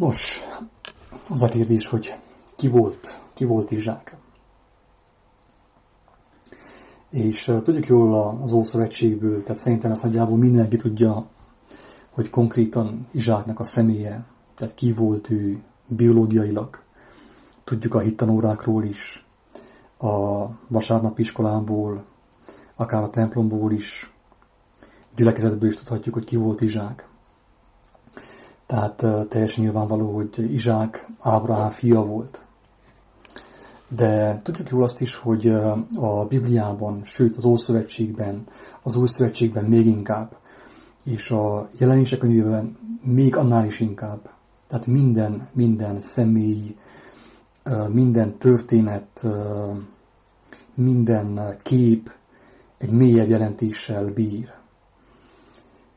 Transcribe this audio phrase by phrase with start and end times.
[0.00, 0.40] Nos,
[1.30, 2.14] az a kérdés, hogy
[2.56, 4.16] ki volt, ki volt Izsák?
[7.10, 11.26] És uh, tudjuk jól az Ószövetségből, tehát szerintem ezt nagyjából mindenki tudja,
[12.10, 14.24] hogy konkrétan Izsáknak a személye,
[14.54, 16.82] tehát ki volt ő biológiailag.
[17.64, 19.26] Tudjuk a hittanórákról is,
[19.98, 22.04] a vasárnapi iskolából,
[22.74, 24.12] akár a templomból is,
[25.16, 27.09] gyülekezetből is tudhatjuk, hogy ki volt Izsák.
[28.70, 32.40] Tehát teljesen nyilvánvaló, hogy Izsák Ábrahám fia volt.
[33.88, 35.48] De tudjuk jól azt is, hogy
[35.96, 38.46] a Bibliában, sőt az Ószövetségben,
[38.82, 40.36] az Újszövetségben még inkább,
[41.04, 44.30] és a jelenések könyvében még annál is inkább.
[44.66, 46.76] Tehát minden, minden személy,
[47.88, 49.26] minden történet,
[50.74, 52.12] minden kép
[52.78, 54.52] egy mélyebb jelentéssel bír.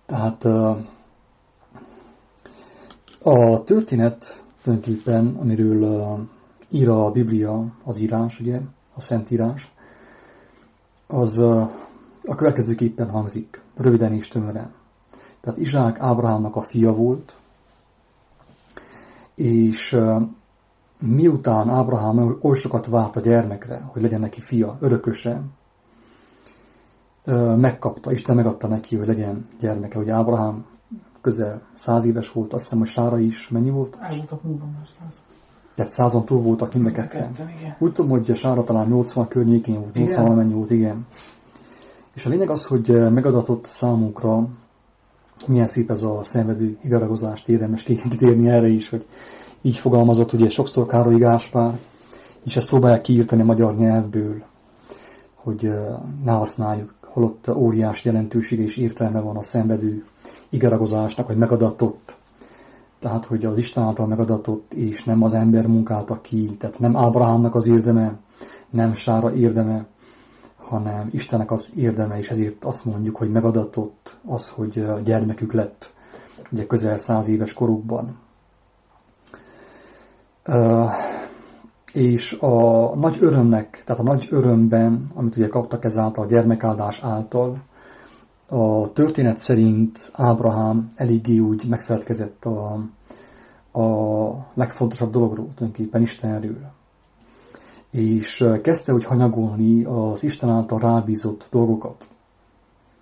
[0.06, 0.48] Tehát
[3.24, 6.18] a történet tulajdonképpen, amiről
[6.70, 8.60] ír a Biblia, az írás, ugye,
[8.96, 9.72] a Szentírás,
[11.08, 11.38] az
[12.26, 14.74] a következőképpen hangzik, röviden és tömören.
[15.42, 17.36] Tehát Izsák Ábrahámnak a fia volt,
[19.36, 19.98] és
[21.00, 25.42] miután Ábrahám oly sokat várt a gyermekre, hogy legyen neki fia, örököse,
[27.56, 30.00] megkapta, Isten megadta neki, hogy legyen gyermeke.
[30.00, 30.66] Ugye Ábrahám
[31.24, 33.98] közel száz éves volt, azt hiszem, hogy Sára is mennyi volt?
[34.02, 35.22] El voltak múlva már száz.
[35.76, 37.32] Tehát százon túl voltak mind a ketten.
[37.78, 41.08] Úgy tudom, hogy Sára talán 80 környékén volt, 80 mennyi volt, igen.
[42.14, 44.48] És a lényeg az, hogy megadatott számunkra,
[45.48, 49.06] milyen szép ez a szenvedő igaragozást, érdemes kitérni erre is, hogy
[49.62, 51.80] így fogalmazott ugye sokszor Károly Gáspár,
[52.44, 54.44] és ezt próbálják kiírtani a magyar nyelvből,
[55.36, 55.74] hogy
[56.24, 60.06] ne használjuk, holott óriás jelentőség és értelme van a szenvedő
[60.54, 62.18] igaragozásnak, hogy megadatott.
[63.00, 67.56] Tehát, hogy az Isten által megadatott, és nem az ember munkálta ki, tehát nem Ábrahámnak
[67.56, 68.16] az érdeme,
[68.70, 69.86] nem Sára érdeme,
[70.58, 75.94] hanem Istennek az érdeme, és ezért azt mondjuk, hogy megadatott az, hogy gyermekük lett,
[76.52, 78.18] ugye közel száz éves korukban
[81.94, 87.58] és a nagy örömnek, tehát a nagy örömben, amit ugye kaptak ezáltal a gyermekáldás által,
[88.54, 92.80] a történet szerint Ábrahám eléggé úgy megfelelkezett a,
[93.80, 96.72] a legfontosabb dologról, tulajdonképpen Istenről.
[97.90, 102.08] És kezdte úgy hanyagolni az Isten által rábízott dolgokat.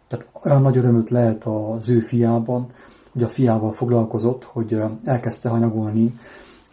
[0.07, 2.67] Tehát olyan nagy örömöt lehet az ő fiában,
[3.11, 6.19] hogy a fiával foglalkozott, hogy elkezdte hanyagolni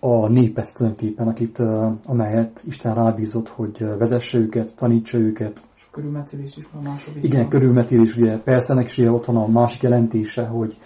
[0.00, 1.58] a népet tulajdonképpen, akit,
[2.06, 5.62] amelyet Isten rábízott, hogy vezesse őket, tanítsa őket.
[5.98, 7.24] Körülmetélés is van második.
[7.24, 10.78] Igen, körülmetélés, ugye persze ennek is ott van a másik jelentése, hogy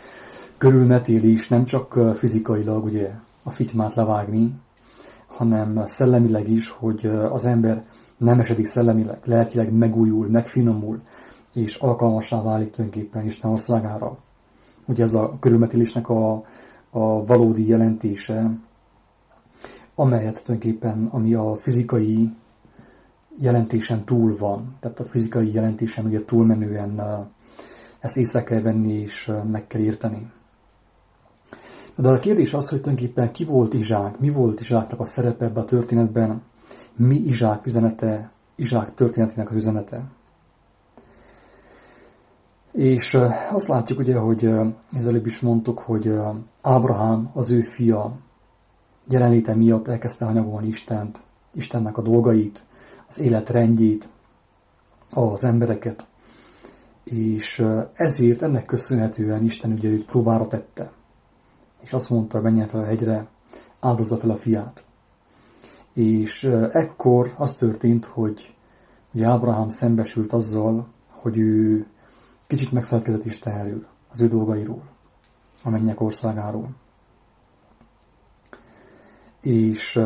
[0.58, 3.10] körülmetélés nem csak fizikailag ugye
[3.44, 4.54] a fitymát levágni,
[5.26, 7.84] hanem szellemileg is, hogy az ember
[8.16, 10.96] nem esedik szellemileg, lelkileg megújul, megfinomul,
[11.52, 14.16] és alkalmassá válik tulajdonképpen Isten országára.
[14.86, 16.32] Ugye ez a körülmetélésnek a,
[16.90, 18.50] a valódi jelentése,
[19.94, 22.32] amelyet tulajdonképpen, ami a fizikai
[23.42, 27.00] jelentésen túl van, tehát a fizikai jelentésen ugye túlmenően
[27.98, 30.30] ezt észre kell venni és meg kell érteni.
[31.97, 35.62] De a kérdés az, hogy tulajdonképpen ki volt Izsák, mi volt Izsáknak a szerepe ebben
[35.62, 36.42] a történetben,
[36.97, 40.02] mi Izsák üzenete, Izsák történetének az üzenete.
[42.72, 43.19] És
[43.52, 44.50] azt látjuk ugye, hogy
[44.92, 46.14] ezelőbb is mondtuk, hogy
[46.60, 48.16] Ábrahám az ő fia,
[49.08, 51.20] jelenléte miatt elkezdte hanyagolni Istent,
[51.54, 52.64] Istennek a dolgait,
[53.12, 54.08] az élet rendjét,
[55.10, 56.06] az embereket,
[57.04, 60.92] és ezért ennek köszönhetően Isten ugye őt próbára tette.
[61.80, 63.26] És azt mondta, menjen fel a hegyre,
[63.80, 64.84] áldozza fel a fiát.
[65.92, 68.54] És ekkor az történt, hogy
[69.14, 71.86] ugye Ábrahám szembesült azzal, hogy ő
[72.46, 74.82] kicsit megfelelkezett Istenről, az ő dolgairól,
[75.62, 76.68] a mennyek országáról
[79.42, 80.00] és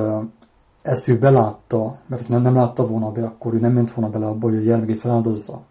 [0.86, 4.26] ezt ő belátta, mert nem, nem látta volna be, akkor ő nem ment volna bele
[4.26, 5.62] abba, hogy a gyermekét feláldozza.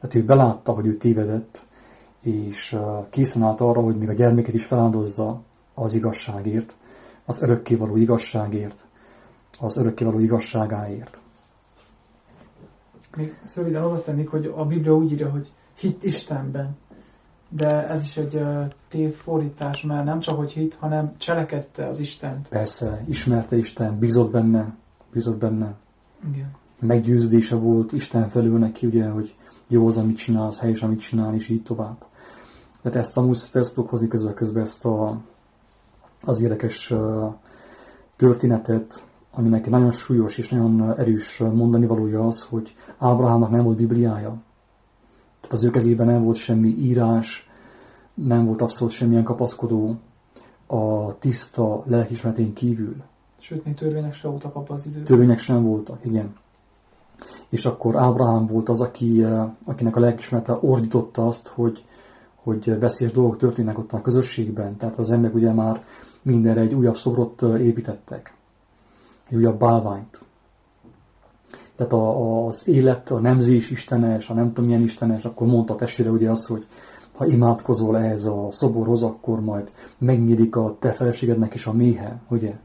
[0.00, 1.64] Tehát ő belátta, hogy ő tévedett,
[2.20, 2.78] és
[3.10, 5.40] készen állt arra, hogy még a gyermeket is feláldozza
[5.74, 6.74] az igazságért,
[7.24, 8.84] az örökkévaló igazságért,
[9.60, 11.20] az örökkévaló igazságáért.
[13.16, 16.76] Még röviden oda tennék, hogy a Biblia úgy írja, hogy hit Istenben
[17.56, 18.40] de ez is egy
[18.94, 22.48] uh, tévfordítás, mert nem csak hogy hit, hanem cselekedte az Istent.
[22.48, 24.74] Persze, ismerte Isten, bízott benne,
[25.12, 25.74] bízott benne.
[26.32, 26.50] Igen.
[26.80, 29.34] Meggyőződése volt Isten felül neki, ugye, hogy
[29.68, 32.06] jó az, amit csinálsz, helyes, amit csinál, és így tovább.
[32.82, 35.20] Tehát ezt amúgy fel tudok hozni közben, közben ezt a
[36.26, 36.94] az érdekes
[38.16, 44.42] történetet, aminek nagyon súlyos és nagyon erős mondani valója az, hogy Ábrahámnak nem volt Bibliája.
[45.40, 47.48] Tehát az ő kezében nem volt semmi írás,
[48.14, 49.96] nem volt abszolút semmilyen kapaszkodó
[50.66, 52.96] a tiszta lelkismeretén kívül.
[53.38, 55.04] Sőt, még törvények sem voltak abban az időben.
[55.04, 56.34] Törvények sem voltak, igen.
[57.48, 59.24] És akkor Ábrahám volt az, aki,
[59.64, 61.84] akinek a lelkismerete ordította azt, hogy,
[62.34, 64.76] hogy veszélyes dolgok történnek ott a közösségben.
[64.76, 65.84] Tehát az emberek ugye már
[66.22, 68.34] mindenre egy újabb szobrot építettek,
[69.28, 70.20] egy újabb bálványt.
[71.76, 75.76] Tehát a, az élet, a nemzés istenes, a nem tudom milyen istenes, akkor mondta a
[75.76, 76.66] testvére ugye azt, hogy
[77.16, 82.56] ha imádkozol ehhez a szoborhoz, akkor majd megnyílik a te feleségednek is a méhe, ugye?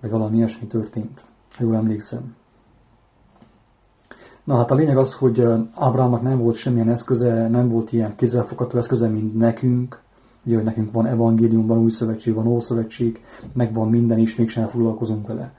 [0.00, 2.34] Vagy valami ilyesmi történt, ha jól emlékszem.
[4.44, 8.78] Na hát a lényeg az, hogy Ábrámnak nem volt semmilyen eszköze, nem volt ilyen kézzelfogható
[8.78, 10.02] eszköze, mint nekünk.
[10.46, 13.20] Ugye, hogy nekünk van evangélium, van új szövetség, van ószövetség,
[13.52, 15.54] megvan minden, és mégsem foglalkozunk vele.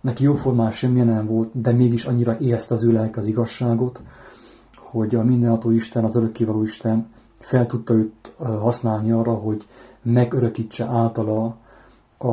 [0.00, 4.02] Neki jóformán semmilyen nem volt, de mégis annyira éhezte az ő lelke az igazságot,
[4.76, 7.06] hogy a mindenható Isten, az örökkévaló Isten
[7.40, 9.66] fel tudta őt használni arra, hogy
[10.02, 11.56] megörökítse általa
[12.16, 12.28] a,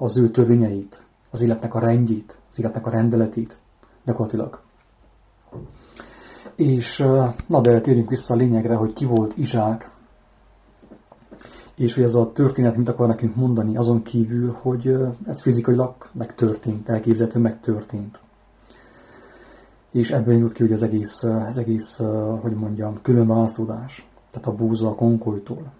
[0.00, 3.56] az ő törvényeit, az életnek a rendjét, az életnek a rendeletét
[4.04, 4.60] gyakorlatilag.
[6.54, 6.98] És
[7.46, 9.90] na de térjünk vissza a lényegre, hogy ki volt Izsák,
[11.74, 14.96] és hogy ez a történet mit akar nekünk mondani, azon kívül, hogy
[15.26, 18.20] ez fizikailag megtörtént, elképzelhető megtörtént.
[19.90, 22.00] És ebből indult ki hogy az egész, az egész,
[22.40, 25.72] hogy mondjam, különválasztódás, tehát a búza a konkolytól.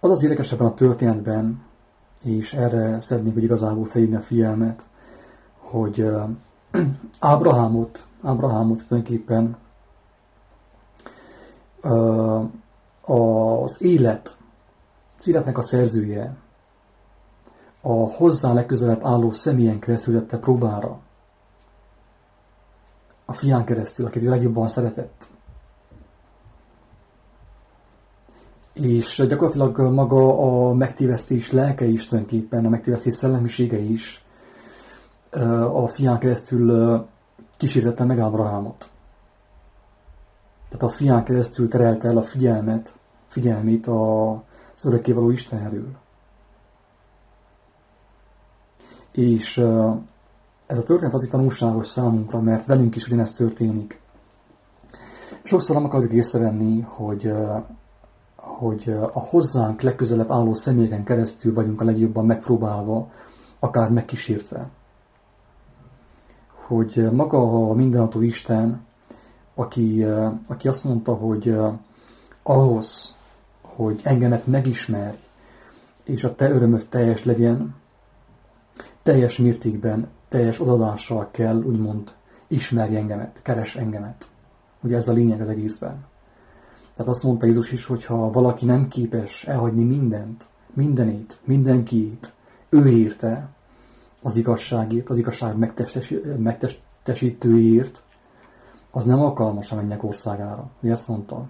[0.00, 1.62] Az az érdekes ebben a történetben,
[2.22, 4.86] és erre szeretnék, hogy igazából felhívni a figyelmet,
[5.58, 6.10] hogy
[7.18, 9.56] Ábrahámot, Ábrahámot tulajdonképpen
[13.00, 14.36] az élet,
[15.18, 16.36] az életnek a szerzője
[17.80, 21.00] a hozzá legközelebb álló személyen keresztül tette próbára.
[23.24, 25.28] A fián keresztül, akit ő legjobban szeretett.
[28.72, 34.24] És gyakorlatilag maga a megtévesztés lelke is tulajdonképpen, a megtévesztés szellemisége is
[35.72, 37.06] a fián keresztül
[37.56, 38.90] kísértette meg Ábrahámot.
[40.68, 42.94] Tehát a fián keresztül terelte el a figyelmet,
[43.26, 45.88] figyelmét az örökkévaló Istenről.
[49.12, 49.58] És
[50.66, 54.00] ez a történet azért tanulságos számunkra, mert velünk is ugyanezt történik.
[55.42, 57.32] Sokszor nem akarjuk észrevenni, hogy,
[58.40, 63.10] hogy a hozzánk legközelebb álló személyeken keresztül vagyunk a legjobban megpróbálva,
[63.58, 64.70] akár megkísértve
[66.70, 68.86] hogy maga a mindenható Isten,
[69.54, 70.06] aki,
[70.48, 71.56] aki azt mondta, hogy
[72.42, 73.14] ahhoz,
[73.62, 75.16] hogy engemet megismerj,
[76.04, 77.74] és a te örömöd teljes legyen,
[79.02, 82.12] teljes mértékben, teljes odadással kell, úgymond,
[82.46, 84.28] ismerj engemet, keres engemet.
[84.82, 86.04] Ugye ez a lényeg az egészben.
[87.00, 92.32] Tehát azt mondta Jézus is, hogy ha valaki nem képes elhagyni mindent, mindenét, mindenkit,
[92.68, 93.48] ő érte,
[94.22, 95.56] az igazságért, az igazság
[96.38, 98.02] megtestesítőért,
[98.90, 100.70] az nem alkalmas a mennyek országára.
[100.80, 101.46] Mi ezt mondta.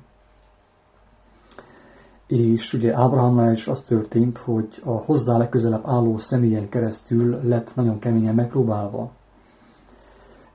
[2.26, 7.98] És ugye Ábrahámnál is az történt, hogy a hozzá legközelebb álló személyen keresztül lett nagyon
[7.98, 9.10] keményen megpróbálva.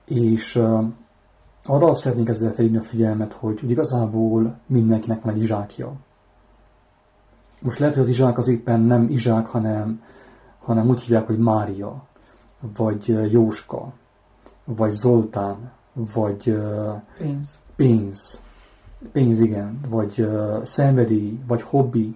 [0.05, 0.61] És
[1.65, 5.93] arra szeretnénk ezzel felhívni a figyelmet, hogy, hogy igazából mindenkinek van egy izsákja.
[7.61, 10.01] Most lehet, hogy az izsák az éppen nem izsák, hanem
[10.65, 12.03] hanem úgy hívják, hogy Mária,
[12.75, 13.93] vagy Jóska,
[14.63, 16.57] vagy Zoltán, vagy
[17.17, 17.59] pénz.
[17.75, 18.41] pénz.
[19.11, 22.15] Pénz, igen, vagy uh, szenvedély, vagy hobbi.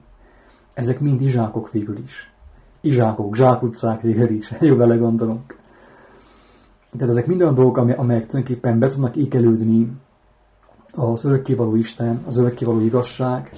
[0.73, 2.33] Ezek mind izsákok végül is.
[2.81, 5.58] Izsákok, zsákutcák végül is, jó vele gondolunk.
[6.91, 9.91] Tehát ezek minden dolgok, amelyek tulajdonképpen be tudnak ékelődni
[10.91, 13.51] az örökkévaló Isten, az örökkévaló igazság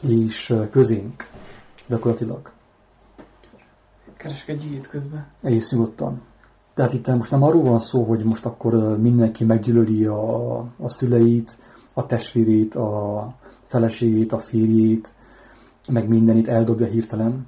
[0.00, 1.28] és közénk
[1.86, 2.52] gyakorlatilag
[4.46, 5.26] egy íjét közben.
[5.42, 6.20] Egész nyugodtan.
[6.74, 11.56] Tehát itt most nem arról van szó, hogy most akkor mindenki meggyűlöli a, a szüleit,
[11.94, 13.34] a testvérét, a
[13.66, 15.12] feleségét, a férjét,
[15.88, 17.46] meg mindenit eldobja hirtelen,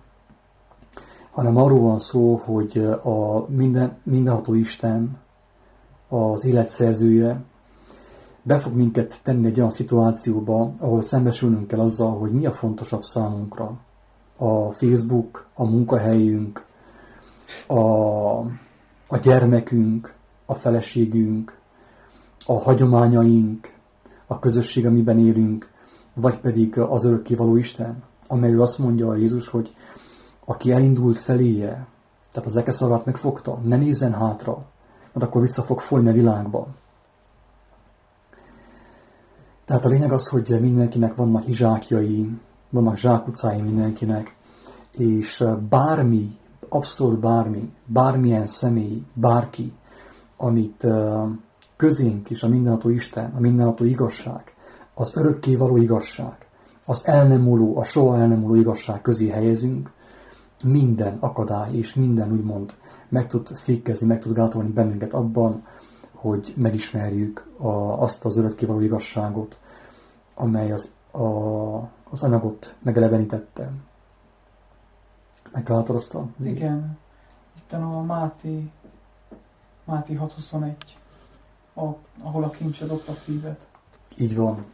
[1.37, 5.17] hanem arról van szó, hogy a minden, mindenható Isten,
[6.09, 7.43] az életszerzője,
[8.43, 13.03] be fog minket tenni egy olyan szituációba, ahol szembesülnünk kell azzal, hogy mi a fontosabb
[13.03, 13.79] számunkra.
[14.37, 16.65] A Facebook, a munkahelyünk,
[17.67, 17.81] a,
[19.09, 20.15] a gyermekünk,
[20.47, 21.59] a feleségünk,
[22.47, 23.73] a hagyományaink,
[24.27, 25.71] a közösség, amiben élünk,
[26.15, 29.73] vagy pedig az örökkévaló Isten, amelyről azt mondja a Jézus, hogy
[30.47, 31.87] aki elindult feléje,
[32.31, 34.65] tehát az ekeszavát megfogta, ne nézzen hátra,
[35.13, 36.67] mert akkor vissza fog folyni a világba.
[39.65, 42.31] Tehát a lényeg az, hogy mindenkinek vannak hizsákjai,
[42.71, 44.37] vannak zsákutcái mindenkinek,
[44.97, 46.37] és bármi,
[46.69, 49.73] abszolút bármi, bármilyen személy, bárki,
[50.37, 50.87] amit
[51.77, 54.55] közénk is a mindenható Isten, a mindenható igazság,
[54.95, 56.47] az örökké való igazság,
[56.87, 59.91] az el nem múló, a soha el nem múló igazság közé helyezünk,
[60.65, 62.75] minden akadály és minden úgymond
[63.09, 65.67] meg tud fékezni, meg tud gátolni bennünket abban,
[66.13, 67.67] hogy megismerjük a,
[68.03, 69.59] azt az örökkévaló igazságot,
[70.35, 71.77] amely az, a,
[72.11, 73.71] az anyagot megelevenítette.
[75.53, 76.99] Megtaláltad azt a Igen.
[77.59, 78.71] Itt a Máti,
[79.85, 80.77] Máti 621,
[81.75, 81.85] a,
[82.23, 83.67] ahol a kincsed ott a szívet.
[84.19, 84.65] Így van.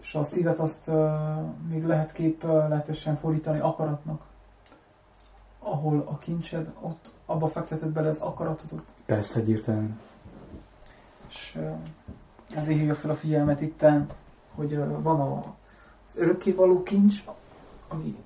[0.00, 1.10] És a szívet azt uh,
[1.68, 4.22] még lehet kép uh, lehetősen fordítani akaratnak.
[5.72, 8.94] Ahol a kincsed, ott abba fekteted bele az akaratodot.
[9.06, 9.94] Persze, egyértelmű.
[11.28, 11.58] És
[12.54, 14.08] ezért hívja fel a figyelmet itten,
[14.54, 15.54] hogy van a,
[16.06, 17.24] az örökkévaló kincs,
[17.88, 18.16] ami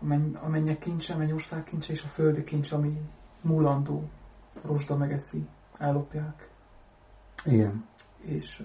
[0.00, 3.00] a, menny, a mennyek kincse, a mennyország kincse és a földi kincs, ami
[3.42, 4.08] múlandó,
[4.62, 5.46] rozsda megeszi,
[5.78, 6.50] ellopják.
[7.44, 7.84] Igen.
[8.18, 8.62] És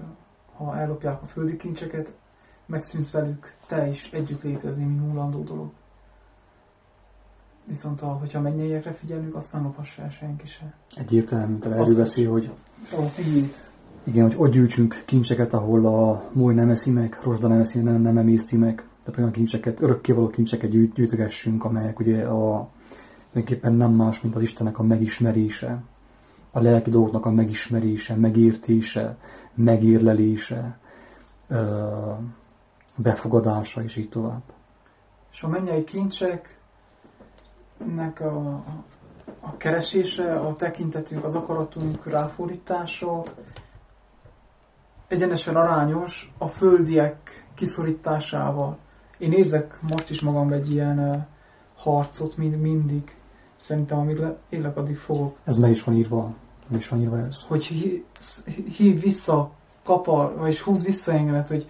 [0.56, 2.12] ha ellopják a földi kincseket,
[2.66, 5.72] megszűnsz velük te is együtt létezni, mint múlandó dolog.
[7.68, 10.74] Viszont ha, hogyha mennyeiekre figyelünk, azt nem lopassa el senki se.
[10.96, 12.52] Egyértelmű, te erről beszél, hogy
[12.92, 13.54] A tiéd.
[14.04, 18.02] igen, hogy ott gyűjtsünk kincseket, ahol a moly nem eszi meg, rozsda nem eszi, nem,
[18.02, 18.88] nem emészti meg.
[19.04, 22.70] Tehát olyan kincseket, örökkévaló kincseket gyűjt, gyűjtögessünk, amelyek ugye a,
[23.32, 25.84] tulajdonképpen nem más, mint az Istennek a megismerése,
[26.52, 29.18] a lelki dolgoknak a megismerése, megértése,
[29.54, 30.78] megérlelése,
[32.96, 34.42] befogadása, és így tovább.
[35.32, 35.84] És a mennyei
[37.78, 38.64] kincseknek a,
[39.40, 43.24] a keresése, a tekintetünk, az akaratunk ráfordítása
[45.08, 48.78] egyenesen arányos a földiek kiszorításával.
[49.18, 51.18] Én érzek most is magam egy ilyen uh,
[51.76, 53.16] harcot mind, mindig.
[53.60, 55.38] Szerintem amíg le, élek, addig fogok.
[55.44, 56.34] Ez meg is van írva,
[56.68, 57.44] meg is van írva ez.
[57.44, 58.06] Hogy hí-
[58.76, 59.52] hív vissza,
[59.84, 61.70] kapar, vagy húz vissza engemet, hogy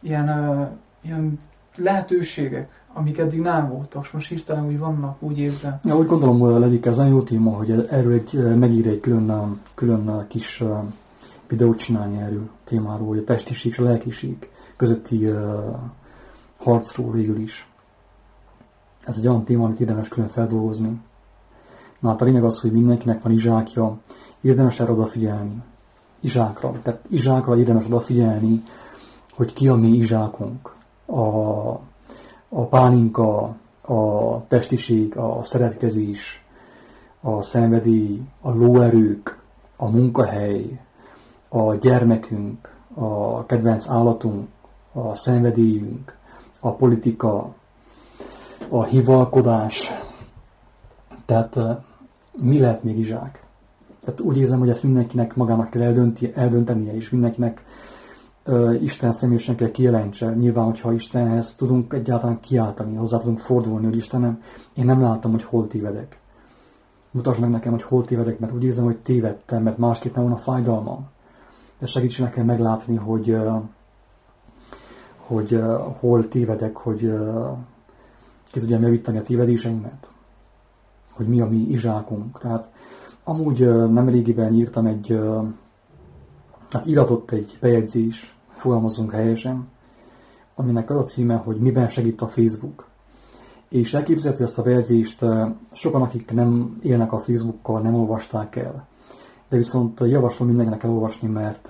[0.00, 0.68] ilyen, uh,
[1.02, 1.38] ilyen
[1.76, 5.80] lehetőségek, amik eddig nem voltak, most hirtelen úgy vannak, úgy érzem.
[5.84, 10.26] Ja, úgy gondolom, Ledik, ez nagyon jó téma, hogy erről egy, megír egy külön, külön
[10.28, 10.62] kis
[11.48, 15.28] videót csinálni erről témáról, hogy a testiség és a lelkiség közötti
[16.58, 17.68] harcról végül is.
[19.00, 21.00] Ez egy olyan téma, amit érdemes külön feldolgozni.
[22.00, 23.98] Na hát a lényeg az, hogy mindenkinek van izsákja,
[24.40, 25.62] érdemes erre odafigyelni.
[26.20, 26.72] Izsákra.
[26.82, 28.62] Tehát izsákra érdemes odafigyelni,
[29.30, 30.74] hogy ki a mi izsákunk.
[31.06, 31.18] A,
[32.48, 36.44] a pálinka, a testiség, a szeretkezés,
[37.20, 39.38] a szenvedély, a lóerők,
[39.76, 40.80] a munkahely,
[41.48, 44.48] a gyermekünk, a kedvenc állatunk,
[44.92, 46.16] a szenvedélyünk,
[46.60, 47.54] a politika,
[48.68, 49.90] a hivalkodás.
[51.24, 51.58] Tehát
[52.42, 53.44] mi lehet még izsák?
[54.00, 57.64] Tehát úgy érzem, hogy ezt mindenkinek magának kell eldönti, eldöntenie, és mindenkinek
[58.82, 60.34] Isten személyesen kell kijelentse.
[60.34, 64.42] Nyilván, hogyha Istenhez tudunk egyáltalán kiáltani, hozzá tudunk fordulni, hogy Istenem,
[64.74, 66.20] én nem látom, hogy hol tévedek.
[67.10, 70.32] Mutasd meg nekem, hogy hol tévedek, mert úgy érzem, hogy tévedtem, mert másképp nem van
[70.32, 71.08] a fájdalmam.
[71.78, 73.36] De segíts nekem meglátni, hogy,
[75.16, 75.62] hogy
[76.00, 77.12] hol tévedek, hogy
[78.44, 80.08] ki tudjam javítani a tévedéseimet.
[81.10, 82.38] Hogy mi a mi izsákunk.
[82.38, 82.68] Tehát
[83.24, 85.18] amúgy uh, nem régiben írtam egy,
[86.70, 89.68] hát íratott egy bejegyzés, fogalmazunk helyesen,
[90.54, 92.86] aminek az a címe, hogy miben segít a Facebook.
[93.68, 95.24] És elképzelhető ezt a bejegyzést
[95.72, 98.86] sokan, akik nem élnek a Facebookkal, nem olvasták el.
[99.48, 101.68] De viszont javaslom mindenkinek elolvasni, mert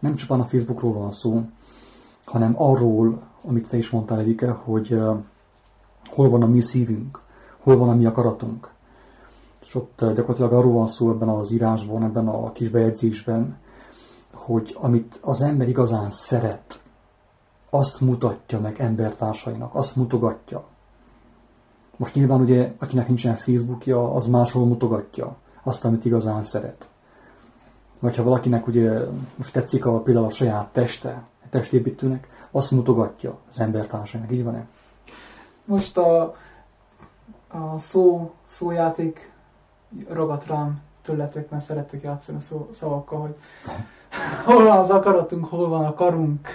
[0.00, 1.42] nem csupán a Facebookról van szó,
[2.24, 5.00] hanem arról, amit te is mondtál, Erike, hogy
[6.10, 7.20] hol van a mi szívünk,
[7.58, 8.68] hol van a mi akaratunk.
[9.60, 13.56] És ott gyakorlatilag arról van szó ebben az írásban, ebben a kis bejegyzésben,
[14.36, 16.80] hogy amit az ember igazán szeret,
[17.70, 20.64] azt mutatja meg embertársainak, azt mutogatja.
[21.96, 26.88] Most nyilván ugye, akinek nincsen Facebookja, az máshol mutogatja azt, amit igazán szeret.
[27.98, 29.00] Vagy ha valakinek ugye
[29.36, 34.66] most tetszik a, például a saját teste, a testépítőnek, azt mutogatja az embertársainak, így van-e?
[35.64, 36.22] Most a,
[37.48, 39.32] a szó, szójáték
[40.08, 43.36] ragadt rám tőletek, mert szerettek játszani a szó, szavakkal, hogy
[44.44, 46.48] hol van az akaratunk, hol van a karunk,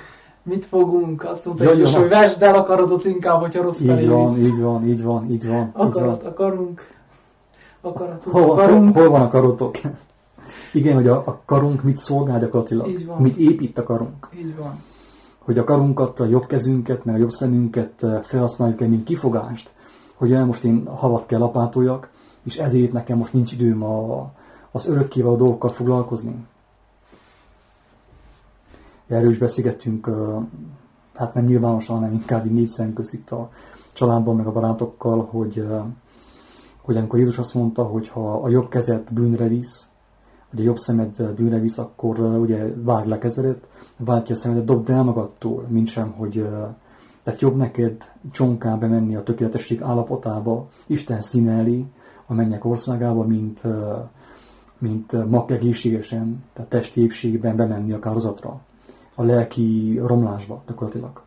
[0.44, 1.24] mit fogunk?
[1.24, 4.62] Azt mondta Jaj, Jézus, hogy vesd el a karodot inkább, hogyha rossz így van, így
[4.62, 5.70] van, így van, így van.
[5.74, 6.88] Akarat akarunk.
[7.82, 8.94] Akaratot hol, akarunk.
[8.94, 9.76] Hol, hol van a karotok?
[10.74, 14.30] Igen, hogy a, a karunk mit szolgál gyakorlatilag, mit épít a karunk.
[14.38, 14.84] Így van.
[15.40, 19.74] Hogy a karunkat, a jobb kezünket, meg a jobb szemünket eh, felhasználjuk mint kifogást,
[20.16, 22.10] hogy el most én havat kell lapátoljak,
[22.44, 24.32] és ezért nekem most nincs időm a,
[24.72, 26.36] az örökkéval a dolgokkal foglalkozni.
[29.12, 30.10] Erről is beszélgettünk,
[31.14, 33.50] hát nem nyilvánosan, hanem inkább így négy szem itt a
[33.94, 35.68] családban, meg a barátokkal, hogy,
[36.82, 39.88] hogy amikor Jézus azt mondta, hogy ha a jobb kezed bűnre visz,
[40.52, 44.66] vagy a jobb szemed bűnre visz, akkor ugye vág le kezedet, vág ki a szemedet,
[44.66, 46.50] dobd el magadtól, mint sem, hogy
[47.24, 51.86] tehát jobb neked csonká bemenni a tökéletesség állapotába, Isten színe elé,
[52.26, 53.62] a mennyek országába, mint,
[54.78, 58.62] mint mag egészségesen, tehát testi bemenni a kározatra,
[59.16, 61.22] a lelki romlásba gyakorlatilag.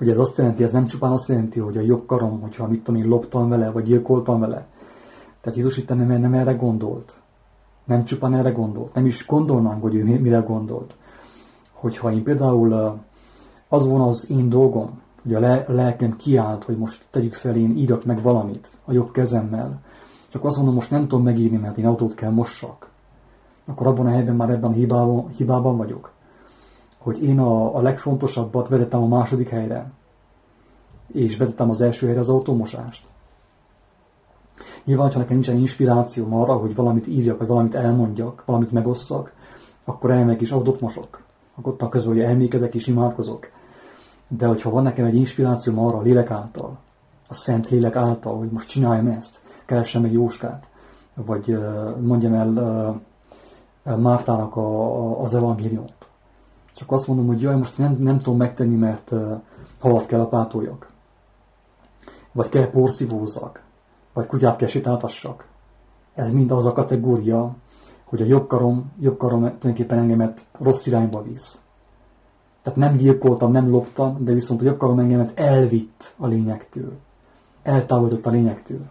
[0.00, 2.82] Ugye ez azt jelenti, ez nem csupán azt jelenti, hogy a jobb karom, hogyha mit
[2.82, 4.66] tudom én, loptam vele, vagy gyilkoltam vele.
[5.40, 7.16] Tehát Jézus itt nem, nem erre gondolt.
[7.84, 8.94] Nem csupán erre gondolt.
[8.94, 10.96] Nem is gondolnánk, hogy ő mire gondolt.
[11.72, 13.00] Hogyha én például
[13.68, 18.04] az van az én dolgom, hogy a lelkem kiállt, hogy most tegyük fel, én írok
[18.04, 19.80] meg valamit a jobb kezemmel,
[20.28, 22.90] csak azt mondom, most nem tudom megírni, mert én autót kell mossak,
[23.66, 26.12] akkor abban a helyben már ebben a hibában, hibában vagyok.
[27.02, 29.90] Hogy én a, a legfontosabbat vezettem a második helyre,
[31.12, 33.08] és vezettem az első helyre az autómosást.
[34.84, 39.32] Nyilván, ha nekem nincsen inspirációm arra, hogy valamit írjak, vagy valamit elmondjak, valamit megosszak,
[39.84, 41.22] akkor elmegyek és autót mosok.
[41.54, 43.48] Akkor ott közben, hogy elmékedek és imádkozok.
[44.28, 46.78] De hogyha van nekem egy inspirációm arra a lélek által,
[47.28, 50.68] a szent lélek által, hogy most csináljam ezt, keressem meg Jóskát,
[51.14, 51.58] vagy
[52.00, 53.00] mondjam el
[53.96, 56.09] Mártának a, a, az evangéliumot.
[56.80, 59.12] Csak azt mondom, hogy jaj, most nem, nem tudom megtenni, mert
[59.80, 60.90] halat kell apátoljak.
[62.32, 63.62] Vagy kell porszívózzak.
[64.12, 65.46] Vagy kutyát kell sétáltassak.
[66.14, 67.56] Ez mind az a kategória,
[68.04, 71.60] hogy a jobb karom, jobb karom tulajdonképpen engemet rossz irányba visz.
[72.62, 76.92] Tehát nem gyilkoltam, nem loptam, de viszont a jobb karom engemet elvitt a lényektől.
[77.62, 78.84] Eltávolított a lényektől.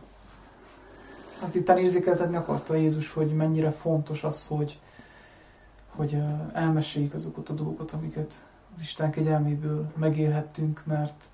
[1.41, 4.79] Hát itt érzékeltetni akarta Jézus, hogy mennyire fontos az, hogy,
[5.99, 8.41] hogy elmeséljük azokat a dolgokat, amiket
[8.75, 11.29] az Isten kegyelméből megélhettünk, mert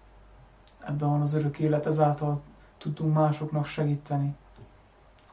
[0.79, 2.41] ebben van az örök élet, ezáltal
[2.77, 4.35] tudunk másoknak segíteni,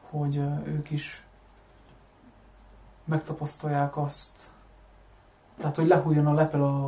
[0.09, 1.25] hogy ők is
[3.03, 4.51] megtapasztalják azt,
[5.57, 6.85] tehát, hogy lehújjon a lepel a,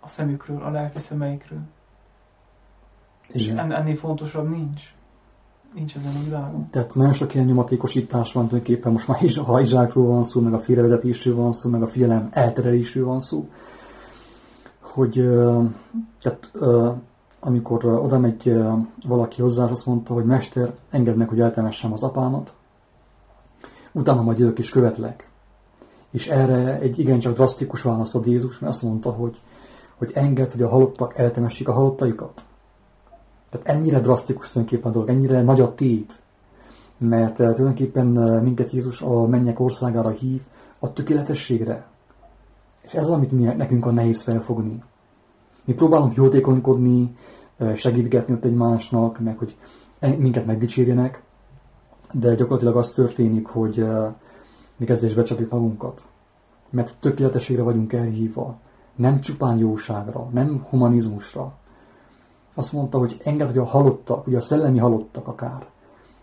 [0.00, 1.62] a szemükről, a lelki szemeikről.
[3.28, 4.94] És en, ennél fontosabb nincs.
[5.74, 6.68] Nincs ezen a világon.
[6.70, 10.52] Tehát nagyon sok ilyen nyomatékosítás van tulajdonképpen, most már is, ha izsákról van szó, meg
[10.52, 13.48] a félrevezetésről van szó, meg a figyelem elterelésről van szó,
[14.80, 15.12] hogy
[16.20, 16.50] tehát,
[17.40, 18.56] amikor oda megy
[19.06, 22.52] valaki hozzá, azt mondta, hogy Mester, engedd meg, hogy eltemessem az apámat,
[23.92, 25.30] utána majd jövök és követlek.
[26.10, 29.40] És erre egy igencsak drasztikus választ ad Jézus, mert azt mondta, hogy,
[29.96, 32.44] hogy enged, hogy a halottak eltemessék a halottaikat.
[33.52, 36.18] Tehát ennyire drasztikus tulajdonképpen a dolog, ennyire nagy a tét,
[36.98, 40.40] mert eh, tulajdonképpen eh, minket Jézus a mennyek országára hív
[40.78, 41.86] a tökéletességre.
[42.82, 44.82] És ez az, amit mi, nekünk a nehéz felfogni.
[45.64, 47.16] Mi próbálunk jótékonykodni,
[47.56, 49.56] eh, segítgetni ott egymásnak, meg hogy
[50.18, 51.22] minket megdicsérjenek,
[52.12, 53.86] de gyakorlatilag az történik, hogy
[54.76, 56.04] mi kezdés becsapjuk magunkat.
[56.70, 58.58] Mert tökéletességre vagyunk elhívva.
[58.96, 61.56] Nem csupán jóságra, nem humanizmusra,
[62.54, 65.66] azt mondta, hogy enged, hogy a halottak, ugye a szellemi halottak akár,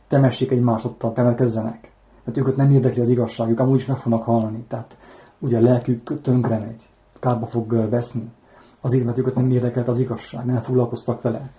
[0.08, 1.92] temessék egy másodtal, temetkezzenek.
[2.24, 4.65] Mert őket nem érdekli az igazság, ők amúgy is meg fognak halni.
[4.68, 4.98] Tehát
[5.39, 6.89] ugye a lelkük tönkre megy,
[7.20, 8.32] kárba fog veszni.
[8.82, 11.50] Azért, mert őket nem érdekelt az igazság, nem foglalkoztak vele.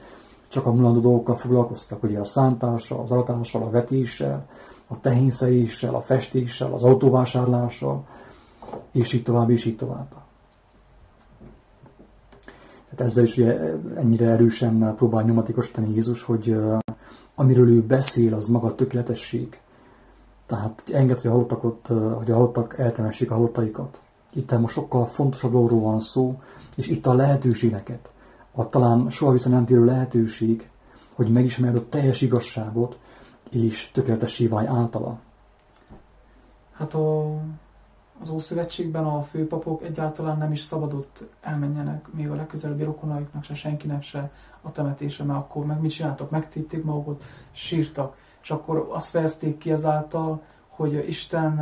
[0.48, 4.46] Csak a mulandó dolgokkal foglalkoztak, ugye a szántással, az aratással, a vetéssel,
[4.88, 8.04] a tehénfejéssel, a festéssel, az autóvásárlással,
[8.92, 10.14] és így tovább, és így tovább.
[13.00, 16.56] Tehát ezzel is ugye ennyire erősen próbál nyomatékosítani Jézus, hogy
[17.34, 19.60] amiről ő beszél, az maga a tökéletesség.
[20.46, 21.86] Tehát enged, hogy a halottak, ott,
[22.16, 24.00] hogy a halottak eltemessék a halottaikat.
[24.32, 26.40] Itt most sokkal fontosabb dologról van szó,
[26.76, 28.10] és itt a lehetőségeket,
[28.52, 30.70] a talán soha vissza nem térő lehetőség,
[31.14, 32.98] hogy megismerd a teljes igazságot,
[33.50, 35.18] és tökéletessé válj általa.
[36.72, 37.36] Hát a
[38.20, 44.02] az Ószövetségben a főpapok egyáltalán nem is szabadott elmenjenek még a legközelebbi rokonaiknak, se senkinek
[44.02, 44.30] se
[44.60, 46.30] a temetése, mert akkor meg mit csináltak?
[46.30, 48.16] Megtépték magukat, sírtak.
[48.42, 51.54] És akkor azt fejezték ki ezáltal, hogy Isten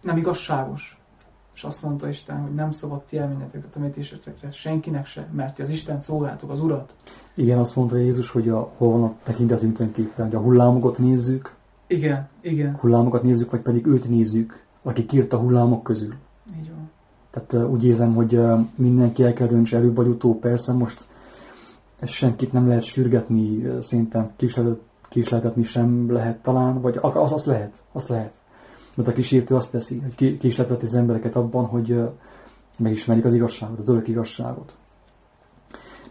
[0.00, 1.00] nem igazságos.
[1.54, 5.62] És azt mondta Isten, hogy nem szabad ti elmennetek a temetésetekre, senkinek se, mert ti
[5.62, 6.94] az Isten szolgáltok, az Urat.
[7.34, 11.58] Igen, azt mondta Jézus, hogy a, hol van a tekintetünk tulajdonképpen, hogy a hullámokat nézzük,
[11.90, 16.14] Igen, igen, hullámokat nézzük, vagy pedig őt nézzük, aki kírt a hullámok közül.
[16.60, 16.90] így van.
[17.30, 18.40] Tehát úgy érzem, hogy
[18.76, 20.38] mindenki el kell döntse előbb vagy utóbb.
[20.38, 21.06] Persze most
[22.02, 28.08] senkit nem lehet sürgetni, szerintem kísérlet, kísérletetni sem lehet talán, vagy az, az lehet, az
[28.08, 28.32] lehet.
[28.96, 32.00] Mert a kísértő azt teszi, hogy kísérleteti az embereket abban, hogy
[32.78, 34.76] megismerjék az igazságot, az örök igazságot.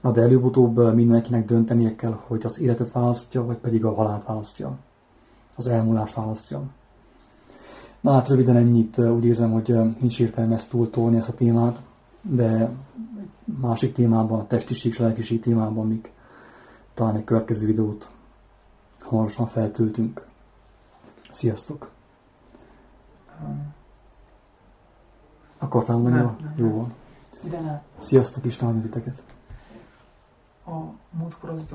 [0.01, 4.77] Na de előbb-utóbb mindenkinek döntenie kell, hogy az életet választja, vagy pedig a halált választja.
[5.59, 6.61] Az elmúlást választja.
[8.01, 9.67] Na hát röviden ennyit, úgy érzem, hogy
[9.99, 11.81] nincs értelme ezt túltolni ezt a témát,
[12.21, 12.69] de
[13.61, 16.11] másik témában, a testiség és lelkiség témában még
[16.93, 18.09] talán egy következő videót
[18.99, 20.25] hamarosan feltöltünk.
[21.31, 21.91] Sziasztok!
[25.57, 26.35] Akartál mondani?
[26.55, 26.93] Jó van.
[27.97, 29.23] Sziasztok, Isten titeket!
[30.69, 31.65] a múltkor az